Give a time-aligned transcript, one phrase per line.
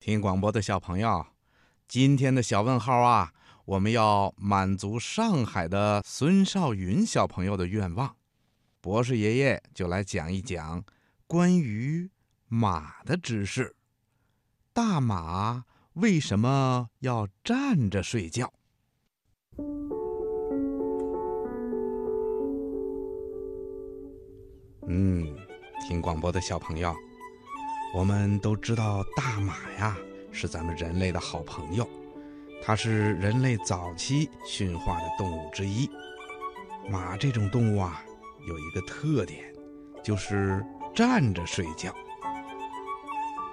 [0.00, 1.26] 听广播的小朋友，
[1.86, 3.34] 今天的小问号啊，
[3.66, 8.16] 我们要满足上海的孙少云小朋友的愿望。
[8.80, 10.82] 博士爷爷就来讲一讲
[11.26, 12.10] 关于
[12.48, 13.76] 马的知识。
[14.72, 18.50] 大马为什么要站着睡觉？
[24.88, 25.36] 嗯，
[25.86, 26.96] 听广播的小朋友。
[27.92, 29.96] 我们都知道，大马呀
[30.30, 31.88] 是咱们人类的好朋友，
[32.62, 35.90] 它是人类早期驯化的动物之一。
[36.88, 38.02] 马这种动物啊，
[38.46, 39.52] 有一个特点，
[40.04, 40.64] 就是
[40.94, 41.92] 站着睡觉。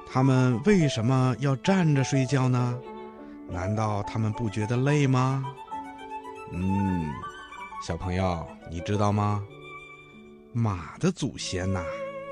[0.07, 2.79] 它们为什么要站着睡觉呢？
[3.49, 5.43] 难道它们不觉得累吗？
[6.51, 7.11] 嗯，
[7.85, 9.43] 小朋友，你知道吗？
[10.53, 11.83] 马的祖先呐，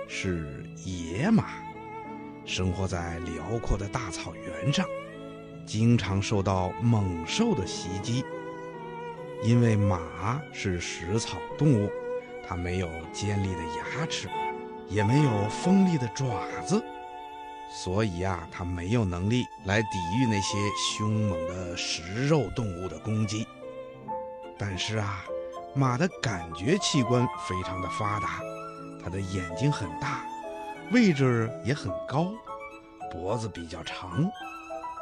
[0.08, 1.65] 是野马。
[2.46, 4.86] 生活在辽阔的大草原上，
[5.66, 8.24] 经常受到猛兽的袭击。
[9.44, 11.90] 因为马是食草动物，
[12.48, 14.30] 它没有尖利的牙齿，
[14.88, 16.26] 也没有锋利的爪
[16.66, 16.82] 子，
[17.84, 23.46] 所以啊，它没有能力来抵御那些凶猛的食肉动物的攻击。
[24.58, 25.26] 但是啊，
[25.76, 28.40] 马的感觉器官非常的发达，
[29.04, 30.26] 它的眼睛很大。
[30.92, 32.32] 位置也很高，
[33.12, 34.30] 脖子比较长，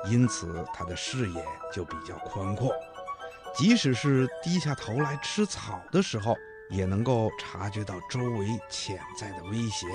[0.09, 2.72] 因此它的视野就比较宽阔。
[3.56, 6.36] 即使是低下头来吃草的时候，
[6.70, 9.86] 也能够察觉到周围潜在的威胁。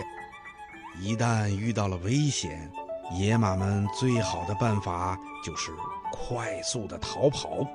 [1.01, 2.71] 一旦遇到了危险，
[3.13, 5.73] 野马们最好的办法就是
[6.13, 7.67] 快速的逃跑。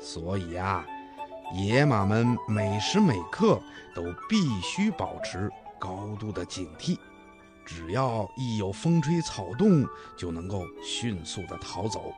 [0.00, 0.84] 所以啊，
[1.54, 3.60] 野马们每时每刻
[3.94, 6.98] 都必须保持高度的警惕。
[7.70, 12.12] 只要一有风吹草动，就能够迅速的逃走。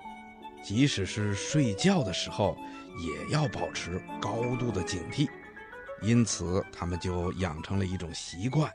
[0.64, 2.56] 即使是睡觉的时候，
[2.98, 5.28] 也要保持高度的警惕。
[6.00, 8.70] 因此，他们就养成了一种习惯，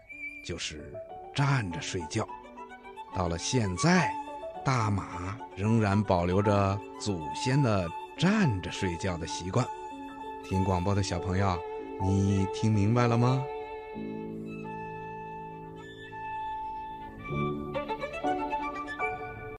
[0.46, 0.94] 就是
[1.34, 2.28] 站着睡觉。
[3.16, 4.14] 到了现在，
[4.64, 7.90] 大马仍然保留着祖先的
[8.20, 9.66] 站着睡觉的习惯。
[10.48, 11.58] 听广播的小朋友，
[12.04, 13.44] 你听明白了吗？